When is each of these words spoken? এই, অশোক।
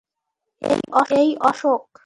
এই, 0.61 1.29
অশোক। 1.41 1.83